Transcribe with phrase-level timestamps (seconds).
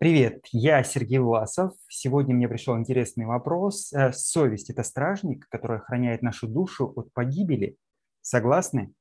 [0.00, 1.72] Привет, я Сергей Власов.
[1.88, 3.92] Сегодня мне пришел интересный вопрос.
[3.92, 7.76] Э, совесть– это стражник, который охраняет нашу душу от погибели.
[8.20, 8.92] Согласны?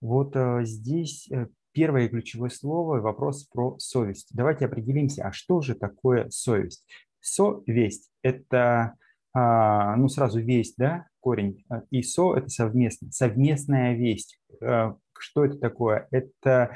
[0.00, 4.28] Вот э, здесь э, первое ключевое слово– вопрос про совесть.
[4.30, 6.86] Давайте определимся, а что же такое совесть?
[7.20, 8.94] Совесть– это,
[9.34, 14.40] а, ну, сразу весть, да, корень, и со– это совместно, совместная весть.
[14.58, 16.08] Что это такое?
[16.10, 16.74] Это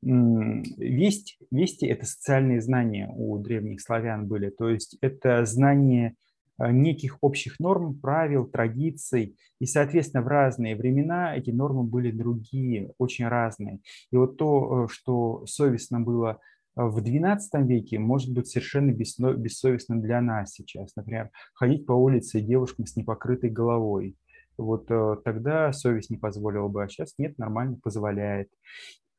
[0.00, 6.14] Весть, вести– это социальные знания у древних славян были, то есть это знание
[6.58, 12.92] а, неких общих норм, правил, традиций, и, соответственно, в разные времена эти нормы были другие,
[12.98, 13.78] очень разные.
[14.10, 16.40] И вот то, э, что совестно было
[16.74, 20.94] а, в XII веке, может быть совершенно бессовестным для нас сейчас.
[20.96, 24.16] Например, ходить по улице девушкам с непокрытой головой.
[24.56, 28.48] Вот э, тогда совесть не позволила бы, а сейчас нет, нормально позволяет.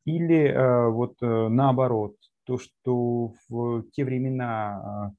[0.05, 5.13] Или э, вот э, наоборот, то, что в те времена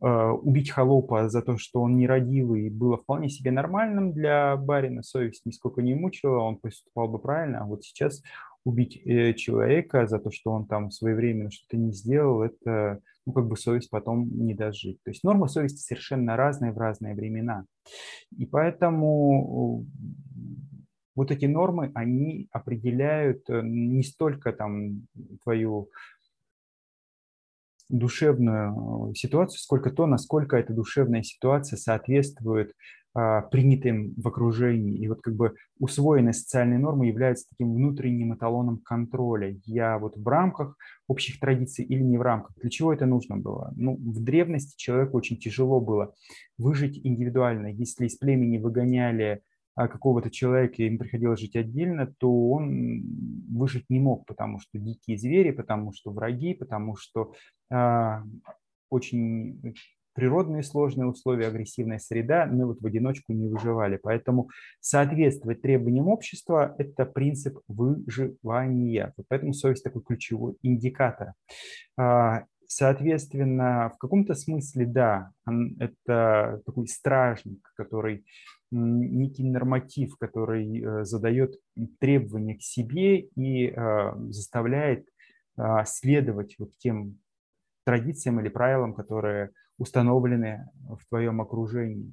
[0.00, 5.44] э, убить холопа за то, что он нерадивый, было вполне себе нормальным для барина, совесть
[5.44, 8.22] нисколько не мучила, он поступал бы правильно, а вот сейчас
[8.64, 9.02] убить
[9.36, 13.88] человека за то, что он там своевременно что-то не сделал, это, ну, как бы совесть
[13.88, 14.98] потом не даст жить.
[15.04, 17.64] То есть нормы совести совершенно разные в разные времена.
[18.36, 19.86] И поэтому
[21.18, 25.08] вот эти нормы, они определяют э, не столько там
[25.42, 25.90] твою
[27.88, 32.72] душевную э, ситуацию, сколько то, насколько эта душевная ситуация соответствует
[33.14, 34.96] а, принятым в окружении.
[34.96, 39.56] И вот как бы усвоенные социальные нормы являются таким внутренним эталоном контроля.
[39.64, 40.76] Я вот в рамках
[41.08, 42.54] общих традиций или не в рамках.
[42.60, 43.72] Для чего это нужно было?
[43.74, 46.14] Ну, в древности человеку очень тяжело было
[46.58, 47.68] выжить индивидуально.
[47.68, 49.42] Если из племени выгоняли
[49.86, 53.02] какого-то человека, им приходилось жить отдельно, то он
[53.48, 57.32] выжить не мог, потому что дикие звери, потому что враги, потому что
[57.70, 58.24] а,
[58.90, 59.74] очень
[60.18, 64.00] природные сложные условия, агрессивная среда, мы вот в одиночку не выживали.
[64.02, 69.14] Поэтому соответствовать требованиям общества– это принцип выживания.
[69.28, 71.34] Поэтому совесть такой ключевой индикатор.
[71.96, 75.30] А, соответственно, в каком-то смысле, да,
[75.78, 78.24] это такой стражник, который
[78.70, 81.58] некий норматив, который э, задает
[82.00, 85.06] требования к себе и э, заставляет
[85.58, 87.18] а, следовать вот тем
[87.84, 92.12] традициям или правилам, которые установлены в твоем окружении.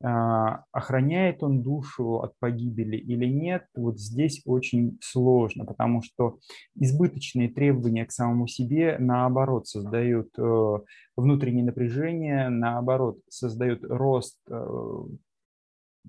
[0.00, 6.38] А, охраняет он душу от погибели или нет, вот здесь очень сложно, потому что
[6.76, 10.78] избыточные требования к самому себе, наоборот, создают э,
[11.16, 14.38] внутреннее напряжение, наоборот, создают рост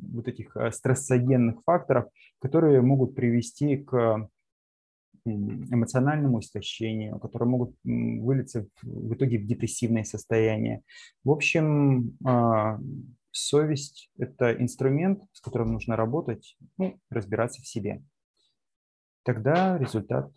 [0.02, 2.06] вот этих э, стрессогенных факторов,
[2.40, 4.30] которые могут привести к
[5.26, 10.82] эмоциональному истощению, которые могут вылиться в итоге в депрессивное состояние.
[11.24, 12.80] В общем, а,
[13.32, 18.02] совесть– это инструмент, с которым нужно работать, ну, разбираться в себе.
[19.24, 20.32] Тогда результат